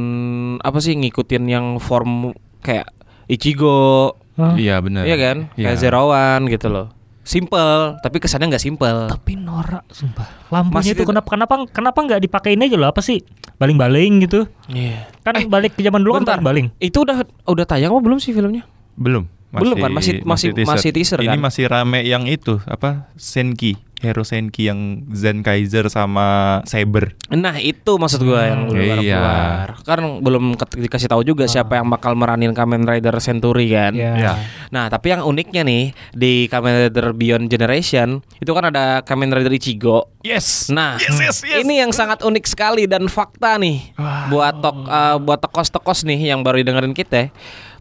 apa 0.59 0.77
sih? 0.79 0.95
Ngikutin 0.95 1.43
yang 1.47 1.65
form 1.79 2.35
kayak 2.59 2.91
Ichigo? 3.27 4.17
Iya 4.35 4.81
benar. 4.81 5.05
iya 5.05 5.15
kan? 5.15 5.37
Kayak 5.53 5.75
Iya. 5.75 5.79
Zero 5.79 6.09
One 6.09 6.49
gitu 6.49 6.67
loh. 6.67 6.91
Simple, 7.31 7.71
tapi 7.97 8.17
kesannya 8.19 8.47
nggak 8.49 8.59
simple. 8.61 9.07
tapi 9.07 9.33
Nora 9.33 9.79
sumpah 9.87 10.27
lampunya 10.49 10.83
Masih 10.83 10.93
itu 10.93 11.03
kenapa 11.05 11.27
kenapa 11.29 11.55
kenapa 11.65 11.99
nggak 12.01 12.21
dipakai 12.21 12.53
ini 12.53 12.67
aja 12.67 12.75
loh 12.75 12.87
apa 12.87 12.99
sih 12.99 13.23
baling-baling 13.55 14.19
gitu 14.21 14.51
Iya. 14.67 15.07
kan 15.21 15.39
balik 15.47 15.73
ke 15.73 15.81
zaman 15.81 16.01
dulu 16.01 16.19
Bentar, 16.19 16.37
kan 16.37 16.43
baling 16.43 16.67
itu 16.75 16.97
udah 16.97 17.23
udah 17.47 17.63
tayang 17.63 17.87
apa 17.89 18.01
belum 18.01 18.17
sih 18.17 18.31
filmnya? 18.31 18.67
Belum. 18.93 19.23
Belum 19.49 19.75
kan? 19.75 19.91
Masih- 19.91 20.23
masih- 20.23 20.51
masih 20.57 20.91
teaser 20.91 21.19
Ini 21.19 21.27
kan? 21.29 21.39
masih 21.41 21.67
rame 21.67 22.03
yang 22.03 22.23
itu 22.23 22.59
apa? 22.63 23.11
Senki, 23.15 23.75
Hero 24.01 24.21
Senki 24.21 24.65
yang 24.65 24.79
Zen 25.09 25.39
Kaiser 25.39 25.85
sama 25.87 26.59
Saber. 26.63 27.13
Nah 27.29 27.55
itu 27.55 27.95
maksud 27.95 28.19
gua 28.19 28.43
yang 28.43 28.61
Hmm, 28.63 28.73
udah 28.73 28.85
baru 28.87 29.01
iya. 29.01 29.15
keluar 29.15 29.67
Kan 29.81 29.99
belum 30.19 30.43
ke- 30.55 30.81
dikasih 30.81 31.05
tahu 31.05 31.21
juga 31.23 31.45
siapa 31.45 31.75
yang 31.75 31.87
bakal 31.87 32.13
meranin 32.13 32.51
Kamen 32.51 32.83
Rider 32.83 33.13
Century 33.17 33.69
kan 33.69 33.93
ya 33.93 34.13
Iya. 34.13 34.33
Nah 34.69 34.85
tapi 34.87 35.09
yang 35.09 35.21
uniknya 35.21 35.61
nih 35.61 35.83
Di 36.11 36.33
Kamen 36.47 36.89
Rider 36.89 37.13
Beyond 37.13 37.45
Generation 37.47 38.07
Itu 38.35 38.51
kan 38.51 38.67
ada 38.67 38.99
Kamen 38.99 39.29
Rider 39.29 39.49
Ichigo 39.49 40.09
Yes. 40.19 40.67
Nah 40.67 40.97
Yes, 40.97 41.15
yes, 41.15 41.37
yes. 41.41 41.61
ini 41.61 41.77
yang 41.77 41.89
sangat 41.89 42.19
unik 42.19 42.45
sekali 42.45 42.85
dan 42.85 43.05
fakta 43.05 43.55
nih 43.55 43.93
Buat 44.27 44.59
tok 44.59 44.77
eh, 44.83 45.17
buat 45.19 45.39
tekos-tekos 45.39 46.03
nih 46.03 46.27
yang 46.27 46.41
baru 46.41 46.59
dengerin 46.59 46.91
kita 46.91 47.29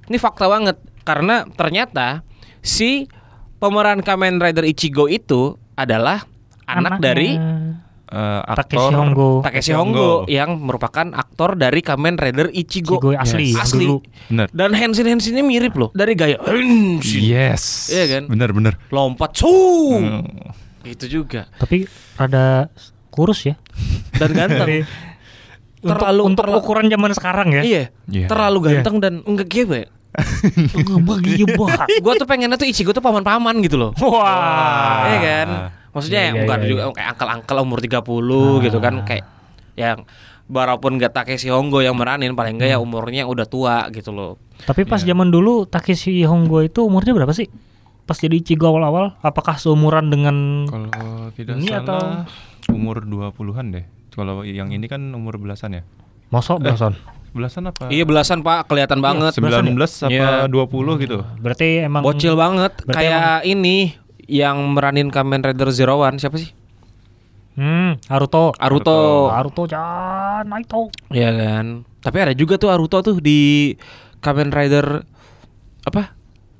Ini 0.04 0.16
fakta 0.16 0.46
banget 0.46 0.76
Karena 1.00 1.48
ternyata 1.48 2.20
si 2.60 3.08
pemeran 3.56 4.00
Kamen 4.00 4.36
Rider 4.36 4.64
Ichigo 4.64 5.04
itu 5.04 5.56
adalah 5.80 6.18
anak 6.64 6.92
Anaknya. 6.94 7.02
dari 7.02 7.30
Eh, 8.10 8.42
Takeshi 8.58 8.90
Hongo 8.90 9.38
Takeshi 9.38 9.70
Hongo 9.70 10.26
yang 10.26 10.58
merupakan 10.58 11.06
aktor 11.14 11.54
dari 11.54 11.78
Kamen 11.78 12.18
Rider 12.18 12.50
Ichigo, 12.50 12.98
Ichigo 12.98 13.14
asli 13.14 13.54
yang 13.54 13.62
asli. 13.62 13.86
dulu. 13.86 13.96
Bener. 14.26 14.46
Dan 14.50 14.74
Henshin 14.74 15.06
Henshinnya 15.06 15.46
mirip 15.46 15.78
loh 15.78 15.94
dari 15.94 16.18
gaya 16.18 16.34
Henshin 16.42 17.22
Yes. 17.22 17.86
Iya 17.88 18.04
kan? 18.10 18.22
Bener 18.26 18.50
bener. 18.50 18.74
lompat 18.90 19.30
su 19.32 19.46
Hmm. 19.46 20.26
itu 20.82 21.06
juga 21.06 21.46
tapi 21.54 21.86
rada 22.16 22.66
kurus 23.10 23.44
ya 23.44 23.54
dan 24.12 24.30
ganteng 24.32 24.82
Terlalu- 25.78 26.24
untuk, 26.26 26.26
untuk 26.26 26.44
terlalu- 26.44 26.60
ukuran 26.60 26.86
zaman 26.88 27.10
sekarang 27.12 27.48
ya 27.52 27.62
iya 27.62 27.84
Iya. 28.04 28.26
terlalu 28.26 28.58
ganteng 28.66 28.96
dan 28.98 29.14
enggak 29.22 29.46
gitu 29.46 29.72
ya 29.76 29.86
bagi 31.06 31.46
banget 31.46 31.88
gue 32.02 32.12
tuh 32.18 32.26
pengennya 32.26 32.58
tuh 32.58 32.66
Ichigo 32.66 32.90
tuh 32.90 33.02
paman-paman 33.02 33.54
gitu 33.62 33.78
loh. 33.78 33.90
Wah. 34.02 35.06
Iya 35.06 35.18
kan? 35.22 35.48
Maksudnya 35.90 36.20
Iya, 36.22 36.26
yang 36.30 36.36
iya, 36.36 36.42
bukan 36.46 36.58
iya, 36.58 36.68
juga 36.70 36.82
kayak 36.94 37.08
angkel-angkel 37.14 37.56
umur 37.66 37.78
30 37.82 38.66
gitu 38.66 38.78
kan 38.78 38.94
Kayak 39.02 39.24
yang 39.74 39.98
Walaupun 40.50 40.98
gak 40.98 41.14
Takeshi 41.14 41.46
Hongo 41.54 41.78
yang 41.78 41.94
meranin 41.94 42.34
Paling 42.34 42.58
enggak 42.58 42.74
ya 42.74 42.78
umurnya 42.82 43.22
udah 43.22 43.46
tua 43.46 43.86
gitu 43.94 44.10
loh. 44.10 44.34
Tapi 44.66 44.82
pas 44.82 44.98
zaman 44.98 45.30
dulu 45.30 45.62
Takeshi 45.62 46.26
Hongo 46.26 46.66
itu 46.66 46.82
umurnya 46.82 47.14
berapa 47.14 47.30
sih? 47.30 47.46
Pas 48.02 48.18
jadi 48.18 48.42
Ichigo 48.42 48.66
awal-awal 48.66 49.14
apakah 49.22 49.62
seumuran 49.62 50.10
dengan 50.10 50.66
Kalau 50.66 51.30
tidak 51.38 51.54
Ini 51.54 51.70
salah 51.70 52.26
umur 52.66 53.06
20-an 53.06 53.66
deh. 53.78 53.86
Kalau 54.10 54.42
yang 54.42 54.74
ini 54.74 54.90
kan 54.90 55.14
umur 55.14 55.38
belasan 55.38 55.78
ya. 55.78 55.82
Mosok 56.34 56.66
belasan 56.66 56.98
Belasan 57.30 57.70
apa? 57.70 57.86
Iya 57.88 58.02
belasan 58.02 58.42
pak 58.42 58.66
kelihatan 58.66 58.98
banget 58.98 59.30
19 59.32 59.78
apa 59.78 60.10
Iya. 60.10 60.50
20 60.50 61.02
gitu. 61.02 61.18
berarti 61.38 61.86
emang 61.86 62.02
Bocil 62.02 62.34
banget 62.34 62.74
Berarti 62.82 62.96
Kayak 63.06 63.46
ini 63.46 63.94
Yang 64.26 64.56
meranin 64.70 65.08
Kamen 65.10 65.42
Rider 65.42 65.70
Zero 65.70 65.98
One 65.98 66.18
Siapa 66.18 66.36
sih? 66.36 66.50
hmm 67.54 68.06
Naruto 68.06 68.54
Aruto 68.56 69.30
Naruto 69.30 69.62
Jan 69.66 70.46
Naito 70.46 70.90
Iya 71.10 71.30
kan 71.30 71.86
Tapi 72.00 72.16
ada 72.18 72.34
juga 72.34 72.58
tuh 72.58 72.70
Aruto 72.70 72.98
tuh 73.00 73.16
di 73.18 73.74
Kamen 74.20 74.50
Rider 74.50 75.06
apa? 75.80 76.12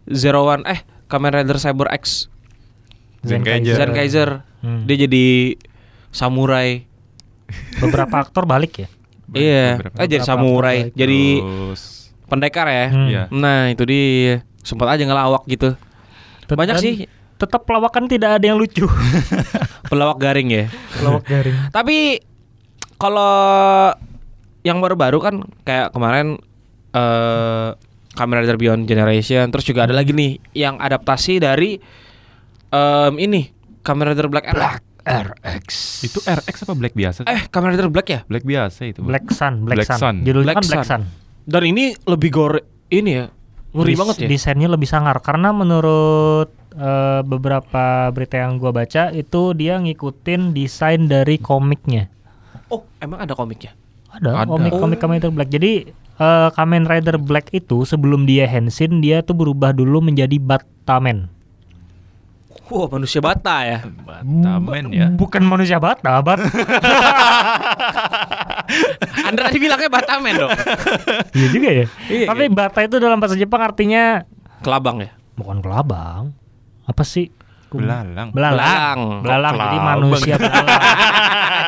Zero 0.06 0.44
One 0.44 0.64
eh 0.64 0.80
Kamen 1.06 1.34
Rider 1.34 1.58
Cyber 1.58 1.90
X 1.92 2.30
Zen 3.20 3.44
Kaiser. 3.44 3.76
Zen 3.76 3.92
Kaiser. 3.92 4.30
Hmm. 4.64 4.88
Dia 4.88 5.04
jadi 5.04 5.52
samurai. 6.08 6.88
Beberapa 7.76 8.16
aktor 8.16 8.48
balik 8.48 8.80
ya. 8.80 8.88
Iya, 9.32 9.66
beberapa- 9.76 9.96
eh 9.96 10.08
jadi 10.08 10.24
samurai, 10.24 10.78
jadi 10.90 11.22
Terus 11.38 11.82
pendekar 12.26 12.66
ya. 12.66 12.86
Hmm. 12.88 13.06
Iya. 13.06 13.22
Nah, 13.28 13.68
itu 13.68 13.82
dia. 13.84 14.42
Sempat 14.60 14.92
aja 14.92 15.02
ngelawak 15.02 15.46
gitu. 15.46 15.74
Tet- 16.44 16.54
Banyak 16.54 16.76
dan 16.76 16.82
sih 16.82 16.94
Tetap 17.34 17.64
lawakan 17.64 18.04
tidak 18.04 18.36
ada 18.36 18.44
yang 18.44 18.60
lucu. 18.60 18.84
pelawak 19.90 20.20
garing 20.20 20.52
ya. 20.52 20.64
Lawak 21.00 21.24
garing. 21.24 21.56
Tapi 21.76 22.20
kalau 22.96 23.90
yang 24.60 24.76
baru-baru 24.78 25.18
kan 25.18 25.34
kayak 25.64 25.88
kemarin 25.90 26.36
eh 26.90 27.68
Kamen 28.10 28.36
Rider 28.36 28.58
Beyond 28.58 28.84
Generation, 28.84 29.48
terus 29.48 29.64
juga 29.64 29.86
ada 29.86 29.94
lagi 29.94 30.10
nih 30.10 30.36
yang 30.52 30.76
adaptasi 30.76 31.38
dari 31.38 31.78
em, 32.68 33.14
ini 33.16 33.48
Kamen 33.80 34.12
Rider 34.12 34.26
Black, 34.26 34.50
Black. 34.50 34.82
RX. 35.04 35.68
itu 36.04 36.18
RX 36.22 36.68
apa 36.68 36.74
Black 36.76 36.94
biasa? 36.96 37.24
Eh, 37.26 37.48
Kamen 37.48 37.74
Rider 37.74 37.88
Black 37.88 38.08
ya? 38.08 38.20
Black 38.26 38.44
biasa 38.44 38.80
itu. 38.88 39.00
Black 39.04 39.28
Sun, 39.32 39.64
Black, 39.64 39.84
Black 39.84 39.90
Sun. 39.90 39.98
Sun. 40.00 40.16
Judulnya 40.24 40.46
Black 40.52 40.56
kan 40.60 40.66
Black 40.68 40.86
Sun. 40.86 41.02
Sun. 41.02 41.02
Dan 41.48 41.62
ini 41.66 41.84
lebih 42.06 42.30
gore 42.30 42.60
ini 42.92 43.10
ya. 43.16 43.26
Ngeri 43.70 43.94
banget 43.94 44.16
ya. 44.26 44.28
Desainnya 44.28 44.66
lebih 44.66 44.90
sangar 44.90 45.22
karena 45.22 45.54
menurut 45.54 46.50
eh, 46.74 47.20
beberapa 47.22 48.10
berita 48.10 48.42
yang 48.42 48.58
gua 48.58 48.74
baca 48.74 49.14
itu 49.14 49.54
dia 49.54 49.78
ngikutin 49.78 50.50
desain 50.50 51.06
dari 51.06 51.38
komiknya. 51.38 52.10
Oh, 52.70 52.86
emang 52.98 53.22
ada 53.22 53.34
komiknya? 53.34 53.74
Ada, 54.10 54.42
Ada. 54.42 54.50
komik 54.50 54.72
komik 54.74 54.98
Oh. 54.98 55.02
Kamen 55.06 55.16
Rider 55.22 55.30
Black. 55.30 55.50
Jadi 55.54 55.72
eh, 56.18 56.48
Kamen 56.50 56.84
Rider 56.86 57.16
Black 57.18 57.54
itu 57.54 57.86
sebelum 57.86 58.26
dia 58.26 58.50
Henshin 58.50 58.98
dia 58.98 59.22
tuh 59.22 59.38
berubah 59.38 59.70
dulu 59.70 60.02
menjadi 60.02 60.38
Batman. 60.42 61.30
Wah, 62.70 62.86
manusia 62.86 63.18
bata 63.18 63.66
ya. 63.66 63.82
Batamen 63.82 64.94
ya. 64.94 65.10
Bukan 65.10 65.42
manusia 65.42 65.82
bata, 65.82 66.22
bat. 66.22 66.38
Anda 69.26 69.50
tadi 69.50 69.58
bilangnya 69.58 69.90
Batamen 69.90 70.34
dong. 70.38 70.50
Iya 71.34 71.46
juga 71.50 71.68
ya. 71.74 71.86
Iya, 72.06 72.26
Tapi 72.30 72.44
iya. 72.46 72.54
bata 72.54 72.78
itu 72.86 72.96
dalam 73.02 73.18
bahasa 73.18 73.34
Jepang 73.34 73.62
artinya 73.62 74.22
Kelabang 74.62 75.02
ya? 75.02 75.10
bukan 75.34 75.64
kelabang. 75.64 76.36
Apa 76.84 77.02
sih? 77.02 77.32
Belalang. 77.72 78.34
Belalang. 78.34 79.24
Belalang. 79.24 79.54
Jadi 79.56 79.78
manusia 79.78 80.34
belalang. 80.42 80.82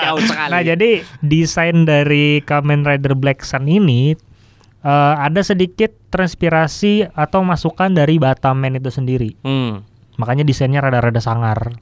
Jauh 0.02 0.22
sekali. 0.22 0.50
Nah, 0.50 0.62
jadi 0.62 0.90
desain 1.22 1.86
dari 1.88 2.42
Kamen 2.42 2.82
Rider 2.84 3.14
Black 3.16 3.46
Sun 3.46 3.70
ini 3.70 4.12
eh, 4.82 5.14
ada 5.16 5.40
sedikit 5.40 5.94
transpirasi 6.12 7.06
atau 7.14 7.40
masukan 7.46 7.94
dari 7.94 8.18
Batman 8.20 8.76
itu 8.76 8.90
sendiri. 8.92 9.38
Hmm. 9.46 9.86
Makanya 10.16 10.42
desainnya 10.42 10.80
rada-rada 10.80 11.18
sangar. 11.18 11.72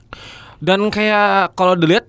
Dan 0.60 0.88
kayak 0.88 1.54
kalau 1.54 1.74
dilihat 1.74 2.06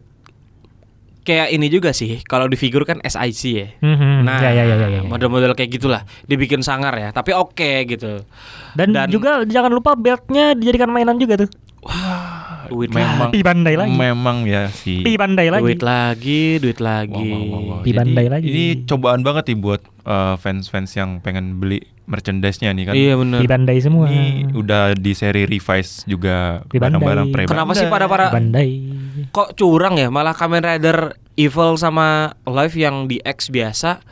kayak 1.21 1.53
ini 1.53 1.69
juga 1.69 1.93
sih. 1.93 2.19
Kalau 2.21 2.49
di 2.49 2.57
figur 2.57 2.83
kan 2.83 2.99
SIC 2.99 3.41
ya. 3.53 3.67
Mhm, 3.79 4.25
Nah, 4.25 4.41
ya, 4.41 4.51
ya, 4.51 4.63
ya, 4.65 4.75
ya, 4.75 4.87
ya. 4.89 5.01
model-model 5.01 5.53
kayak 5.53 5.71
gitulah 5.71 6.01
dibikin 6.25 6.61
sangar 6.61 6.93
ya. 6.97 7.09
Tapi 7.09 7.31
oke 7.31 7.85
gitu. 7.85 8.25
Dan, 8.73 8.91
dan- 8.91 9.09
juga 9.09 9.45
jangan 9.45 9.71
lupa 9.71 9.93
beltnya 9.93 10.53
dijadikan 10.53 10.89
mainan 10.89 11.17
juga 11.17 11.45
tuh. 11.45 11.49
Duit 12.71 12.87
Memang 12.95 13.35
Pi 13.35 13.43
bandai 13.43 13.75
lagi. 13.75 13.91
Memang 13.91 14.47
ya 14.47 14.71
sih. 14.71 15.03
Pi 15.03 15.19
bandai 15.19 15.51
lagi. 15.51 15.63
Duit 15.67 15.83
lagi, 15.83 16.41
duit 16.63 16.79
lagi. 16.79 17.31
Pi 17.83 17.91
bandai 17.91 18.31
lagi. 18.31 18.47
Ini 18.47 18.65
cobaan 18.87 19.27
banget 19.27 19.51
nih 19.51 19.57
buat 19.59 19.83
uh, 20.07 20.39
fans-fans 20.39 20.95
yang 20.95 21.19
pengen 21.19 21.59
beli 21.59 21.83
merchandise-nya 22.07 22.71
nih 22.71 22.83
kan. 22.87 22.93
Iya 22.95 23.13
bener. 23.19 23.39
Pi 23.43 23.47
bandai 23.51 23.77
semua. 23.83 24.07
Ini 24.07 24.55
udah 24.55 24.95
di 24.95 25.11
seri 25.11 25.43
revise 25.43 26.07
juga 26.07 26.63
bandai. 26.63 26.79
barang-barang 26.79 27.25
pre 27.35 27.41
Kenapa 27.51 27.71
sih 27.75 27.91
pada 27.91 28.07
para 28.07 28.31
bandai. 28.31 28.87
kok 29.35 29.59
curang 29.59 29.99
ya? 29.99 30.07
Malah 30.07 30.31
Kamen 30.31 30.63
Rider 30.63 31.19
Evil 31.35 31.75
sama 31.75 32.35
Live 32.47 32.75
yang 32.79 33.07
di 33.07 33.19
X 33.23 33.51
biasa, 33.51 34.03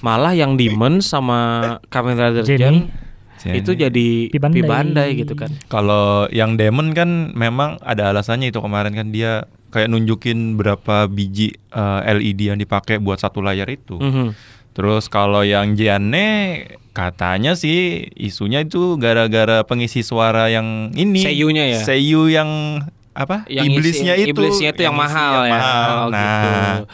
malah 0.00 0.32
yang 0.36 0.56
Demon 0.56 1.04
sama 1.04 1.76
Kamen 1.88 2.16
Rider 2.16 2.44
Jenny. 2.44 2.60
Gen 2.60 2.76
Jenny. 3.40 3.58
itu 3.58 3.70
jadi 3.72 4.08
Pi 4.28 4.36
bandai. 4.36 4.56
Pi 4.56 4.62
bandai 4.62 5.08
gitu 5.14 5.32
kan. 5.32 5.48
Kalau 5.66 6.28
yang 6.28 6.54
Demon 6.54 6.92
kan 6.92 7.08
memang 7.32 7.80
ada 7.80 8.08
alasannya 8.08 8.48
itu 8.48 8.58
kemarin 8.58 8.92
kan 8.92 9.08
dia 9.08 9.44
kayak 9.68 9.86
nunjukin 9.86 10.54
berapa 10.54 11.06
biji 11.06 11.54
uh, 11.70 12.04
LED 12.04 12.40
yang 12.46 12.58
dipakai 12.58 12.96
buat 12.96 13.16
satu 13.16 13.40
layar 13.40 13.66
itu. 13.66 13.96
Mhm. 13.96 14.34
Terus 14.70 15.06
kalau 15.06 15.40
yang 15.40 15.74
Jiane 15.74 16.28
katanya 16.90 17.54
sih 17.54 18.06
isunya 18.12 18.60
itu 18.60 18.94
gara-gara 18.96 19.62
pengisi 19.62 20.00
suara 20.00 20.46
yang 20.46 20.90
ini. 20.92 21.20
Seiyunya 21.20 21.64
ya? 21.70 21.80
Seiyu 21.80 22.26
yang 22.26 22.82
apa? 23.10 23.46
Yang 23.46 23.64
iblisnya 23.68 24.14
isi- 24.14 24.22
itu. 24.26 24.30
iblisnya 24.32 24.70
itu 24.70 24.82
yang, 24.82 24.94
isi 24.94 25.02
mahal 25.02 25.34
ya. 25.40 25.52
mahal. 25.52 25.90
Oh, 25.98 26.08
Nah, 26.08 26.22
gitu. 26.42 26.84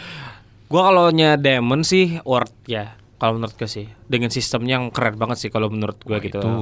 Gua 0.66 0.82
kalau 0.84 1.06
nya 1.10 1.36
Demon 1.36 1.80
sih 1.80 2.18
worth 2.22 2.54
ya. 2.66 2.96
Kalau 3.16 3.32
menurut 3.34 3.54
gue 3.54 3.64
sih 3.64 3.86
dengan 4.04 4.28
sistemnya 4.28 4.76
yang 4.76 4.92
keren 4.92 5.16
banget 5.16 5.40
sih 5.40 5.48
kalau 5.48 5.68
menurut 5.68 5.96
gue 5.98 6.18
gitu. 6.20 6.36
itu 6.36 6.52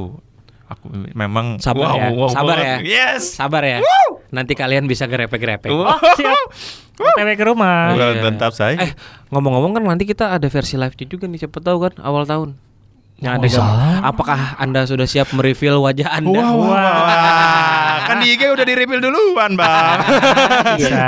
aku 0.65 0.85
memang 1.13 1.61
Sabar 1.61 1.93
ya, 1.93 2.09
sabar 2.31 2.57
ya. 2.57 2.77
Yes. 2.81 3.37
Sabar 3.37 3.63
ya. 3.63 3.79
Nanti 4.31 4.55
kalian 4.55 4.87
bisa 4.87 5.05
grepe-grepe. 5.05 5.69
Oh, 5.69 5.85
siap. 6.15 6.39
OTW 6.95 7.29
ke 7.35 7.45
rumah. 7.45 7.91
Bukan 7.93 8.07
Iya. 8.17 8.23
tetap 8.31 8.53
saya. 8.55 8.79
Eh, 8.81 8.91
ngomong-ngomong 9.29 9.75
kan 9.75 9.83
nanti 9.85 10.07
kita 10.07 10.31
ada 10.31 10.47
versi 10.47 10.75
live-nya 10.75 11.07
juga 11.07 11.27
nih, 11.27 11.39
siapa 11.39 11.59
tahu 11.59 11.79
kan 11.83 11.95
awal 12.01 12.23
tahun. 12.25 12.55
Yang 13.19 13.33
ada 13.33 13.47
Masa? 13.47 13.59
gambar. 13.59 13.99
Apakah 14.05 14.41
Anda 14.59 14.81
sudah 14.87 15.07
siap 15.07 15.31
mereveal 15.31 15.79
wajah 15.79 16.09
Anda? 16.13 16.35
Wah, 16.35 16.51
wah, 16.51 16.75
wah. 18.15 18.21
kan 18.21 18.25
di 18.25 18.29
IG 18.39 18.43
udah 18.47 18.65
di 18.65 18.75
reveal 18.79 19.01
duluan, 19.03 19.51
Bang. 19.59 19.99
Bisa. 20.79 21.07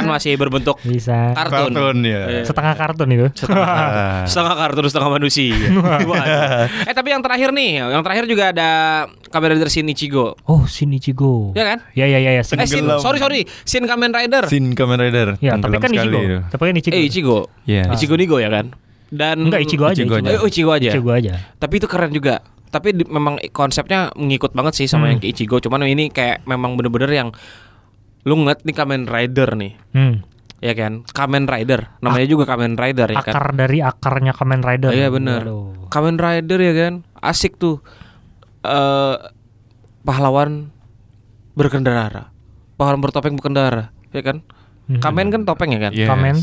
Kan 0.00 0.04
masih 0.08 0.32
berbentuk 0.40 0.80
Bisa. 0.80 1.36
kartun. 1.36 1.76
Kartun, 1.76 1.96
ya. 2.00 2.42
Setengah 2.42 2.72
kartun 2.72 3.08
itu. 3.12 3.26
setengah, 3.36 3.68
setengah 4.32 4.54
kartun 4.56 4.84
setengah 4.88 5.10
manusia. 5.12 5.56
Eh 6.86 6.94
tapi 6.94 7.12
yang 7.12 7.22
terakhir 7.22 7.50
nih, 7.52 7.82
yang 7.82 8.02
terakhir 8.02 8.24
juga 8.26 8.50
ada 8.54 8.70
Kamen 9.28 9.58
Rider 9.58 9.70
Shin 9.70 9.86
Ichigo. 9.90 10.38
Oh, 10.48 10.64
Shin 10.64 10.90
Ichigo. 10.94 11.52
Ya 11.52 11.64
kan? 11.66 11.78
Ya 11.92 12.08
ya 12.08 12.18
ya 12.18 12.40
ya. 12.40 12.42
Eh 12.42 12.66
Shin, 12.66 12.86
sorry 12.98 13.18
sorry, 13.20 13.44
Shin 13.68 13.84
Kamen 13.84 14.14
Rider. 14.14 14.48
Sin 14.48 14.72
Kamen 14.72 14.98
Rider. 14.98 15.36
Ya, 15.42 15.58
tapi 15.60 15.76
kan 15.76 15.90
Ichigo. 15.92 16.18
itu. 16.18 16.38
Tapi 16.48 16.62
kan 16.62 16.74
Ichigo. 16.78 16.94
Eh 16.96 17.02
Ichigo. 17.04 17.38
Iya. 17.66 17.84
Ichigo 17.92 18.14
Nigo 18.16 18.38
ya 18.40 18.48
kan? 18.48 18.72
Dan 19.10 19.46
Enggak 19.46 19.62
Ichigo 19.62 19.84
aja. 19.86 20.02
Ichigo 20.02 20.16
aja. 20.18 20.28
Eh, 20.30 20.38
oh, 20.38 20.48
Ichigo 20.50 20.70
aja. 20.74 20.90
Ichigo 20.90 21.10
aja. 21.14 21.32
Tapi 21.58 21.74
itu 21.78 21.86
keren 21.86 22.10
juga. 22.10 22.42
Tapi 22.66 22.88
di- 22.92 23.06
memang 23.06 23.38
konsepnya 23.50 24.10
mengikut 24.12 24.50
banget 24.50 24.74
sih 24.74 24.86
sama 24.86 25.06
Hmm. 25.06 25.12
yang 25.12 25.20
ke 25.20 25.28
Ichigo. 25.28 25.56
Cuman 25.58 25.84
ini 25.84 26.08
kayak 26.08 26.44
memang 26.44 26.74
bener-bener 26.74 27.08
yang 27.08 27.28
lu 28.22 28.34
ngeliat 28.34 28.62
nih 28.62 28.74
Kamen 28.74 29.06
Rider 29.06 29.54
nih, 29.54 29.72
Hmm. 29.90 30.26
ya 30.58 30.72
kan? 30.72 31.06
Kamen 31.06 31.46
Rider, 31.46 31.94
namanya 32.00 32.26
juga 32.26 32.44
Kamen 32.44 32.74
Rider 32.74 33.06
ya 33.08 33.20
kan? 33.20 33.32
Akar 33.32 33.46
dari 33.52 33.78
akarnya 33.78 34.32
Kamen 34.32 34.60
Rider. 34.60 34.90
Iya 34.90 35.08
bener. 35.08 35.42
Waduh. 35.42 35.86
Kamen 35.88 36.16
Rider 36.16 36.58
ya 36.58 36.74
kan, 36.74 36.92
asik 37.16 37.54
tuh. 37.56 37.78
eh 38.60 39.16
pahlawan 40.02 40.74
berkendara, 41.54 42.34
pahlawan 42.74 42.98
bertopeng 42.98 43.34
berkendara, 43.34 43.94
ya 44.10 44.20
kan? 44.20 44.42
Mhm. 44.86 44.98
Kamen 44.98 45.30
kan 45.30 45.42
topeng 45.42 45.70
ya 45.70 45.80
kan? 45.80 45.92
Yes. 45.94 46.08
Kamen. 46.08 46.36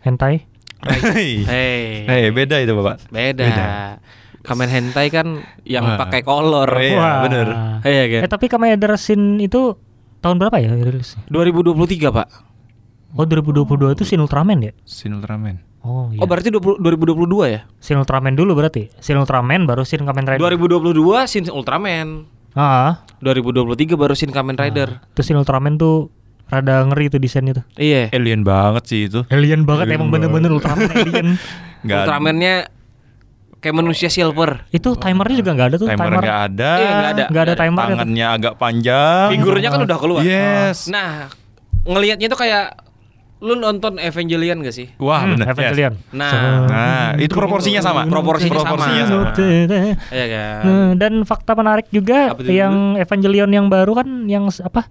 Hentai. 0.00 0.46
Hei. 0.78 1.42
Hey, 1.50 2.06
Hei, 2.06 2.22
beda 2.30 2.62
itu, 2.62 2.70
Bapak. 2.72 3.02
beda. 3.08 3.42
beda. 3.42 3.66
Kamen 4.46 4.70
hentai 4.70 5.10
kan 5.10 5.42
yang 5.66 5.82
Wah. 5.82 5.98
pakai 5.98 6.22
kolor. 6.22 6.70
Oh, 6.70 6.78
iya, 6.78 6.94
Wah. 6.94 7.18
bener. 7.26 7.46
Iya 7.82 8.04
kan? 8.06 8.20
Eh 8.22 8.30
tapi 8.30 8.46
Kamen 8.46 8.78
Rider 8.78 8.94
Shin 8.94 9.42
itu 9.42 9.74
tahun 10.22 10.38
berapa 10.38 10.56
ya 10.62 10.70
rilisnya? 10.72 11.26
2023 11.28 12.14
pak. 12.14 12.28
Oh 13.16 13.26
2022 13.26 13.98
itu 13.98 14.04
Shin 14.06 14.20
Ultraman 14.22 14.58
ya? 14.62 14.72
Sin 14.86 15.18
Ultraman. 15.18 15.58
Oh 15.86 16.10
iya. 16.14 16.22
Oh 16.22 16.26
berarti 16.30 16.50
20, 16.54 16.78
2022 16.78 17.54
ya? 17.54 17.60
Shin 17.82 17.98
Ultraman 17.98 18.34
dulu 18.38 18.54
berarti. 18.54 18.90
Shin 19.02 19.18
Ultraman 19.18 19.66
baru 19.66 19.82
Shin 19.82 20.06
Kamen 20.06 20.26
Rider. 20.26 20.42
2022 20.42 21.30
Shin 21.30 21.44
Ultraman. 21.50 22.26
Ah, 22.56 23.02
2023 23.22 23.98
baru 23.98 24.14
Shin 24.14 24.30
Kamen 24.30 24.54
Rider. 24.58 25.02
terus 25.14 25.26
Shin 25.26 25.38
Ultraman 25.38 25.74
tuh 25.78 26.14
rada 26.46 26.86
ngeri 26.86 27.10
tuh 27.10 27.18
desainnya 27.18 27.62
tuh. 27.62 27.64
Iya. 27.74 28.10
Alien 28.14 28.46
banget 28.46 28.84
sih 28.86 29.00
itu. 29.10 29.26
Alien 29.30 29.66
banget 29.66 29.90
Alien 29.90 29.98
emang 29.98 30.10
bener-bener 30.14 30.50
Ultraman 30.54 30.90
alien. 30.94 31.38
Ultramannya 31.86 32.75
kayak 33.58 33.74
manusia 33.74 34.08
silver. 34.08 34.64
Itu 34.70 34.94
timernya 34.94 35.36
juga 35.40 35.50
nggak 35.56 35.68
ada 35.72 35.76
tuh 35.76 35.88
timer 35.88 36.06
timer. 36.06 36.22
nggak 36.22 36.40
ada. 36.52 36.70
Iya, 36.76 36.90
nggak 36.90 37.10
ada. 37.10 37.24
Nggak 37.28 37.42
ada 37.42 37.54
timer 37.54 37.82
ya. 37.82 37.90
Tangannya 37.92 38.26
agak 38.28 38.54
panjang. 38.58 39.28
Figurnya 39.32 39.68
kan 39.70 39.80
udah 39.82 39.98
keluar. 39.98 40.20
Yes. 40.22 40.86
Nah, 40.86 41.30
ngelihatnya 41.84 42.28
tuh 42.28 42.38
kayak 42.38 42.66
lu 43.36 43.52
nonton 43.52 44.00
Evangelion 44.00 44.64
gak 44.64 44.72
sih? 44.72 44.88
Wah, 44.96 45.28
Hmm, 45.28 45.36
bener. 45.36 45.52
Evangelion. 45.52 45.94
Nah, 46.08 46.32
Nah, 46.66 47.08
itu 47.20 47.36
proporsinya 47.36 47.84
sama. 47.84 48.08
Proporsinya 48.08 48.64
sama. 48.64 48.88
Iya 48.88 49.92
Iya 50.08 50.26
kan. 50.32 50.60
Nah, 50.64 50.90
dan 50.96 51.12
fakta 51.28 51.52
menarik 51.52 51.84
juga 51.92 52.32
yang 52.42 52.96
Evangelion 52.96 53.52
yang 53.52 53.68
baru 53.68 53.92
kan 53.92 54.08
yang 54.24 54.48
apa? 54.48 54.88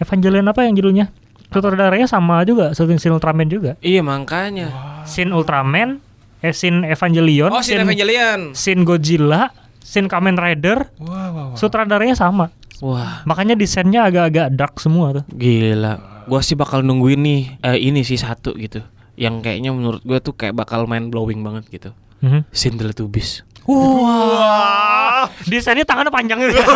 Evangelion 0.00 0.48
apa 0.48 0.64
yang 0.64 0.72
judulnya? 0.72 1.12
Sutradaranya 1.46 2.08
sama 2.10 2.42
juga, 2.42 2.74
Shin 2.74 3.12
Ultraman 3.12 3.46
juga. 3.46 3.76
Iya 3.78 4.02
makanya. 4.02 4.72
Shin 5.06 5.30
Ultraman, 5.30 6.00
eh 6.46 6.54
Shin 6.54 6.82
Evangelion, 6.82 7.50
Oh, 7.50 7.58
Shin 7.58 7.78
Evangelion. 7.78 8.54
Shin 8.54 8.82
Godzilla, 8.82 9.50
scene 9.78 10.06
Kamen 10.06 10.34
Rider, 10.34 10.86
Wah, 10.96 11.10
wah, 11.28 11.44
wah. 11.50 11.56
sutradaranya 11.56 12.14
sama. 12.14 12.54
Wah, 12.78 13.24
Makanya 13.24 13.52
desainnya 13.52 14.04
agak-agak 14.04 14.52
dark 14.52 14.78
semua 14.78 15.10
tuh. 15.12 15.24
gila. 15.28 16.22
Gua 16.24 16.38
sih 16.40 16.54
bakal 16.54 16.82
nungguin 16.82 17.18
nih 17.18 17.40
eh, 17.60 17.78
ini 17.80 18.02
sih 18.02 18.16
satu 18.16 18.54
gitu. 18.54 18.82
Yang 19.14 19.42
kayaknya 19.42 19.70
menurut 19.70 20.02
gua 20.02 20.18
tuh 20.18 20.32
kayak 20.32 20.54
bakal 20.54 20.84
mind 20.84 21.08
blowing 21.08 21.40
banget 21.40 21.64
gitu. 21.68 21.90
Mhm. 22.18 22.44
Scene 22.50 22.76
Teletubbies. 22.76 23.42
Wah, 23.64 25.26
desainnya 25.42 25.82
tangannya 25.82 26.10
panjang 26.10 26.38
gitu. 26.40 26.58